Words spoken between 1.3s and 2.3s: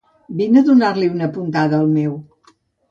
puntada al meu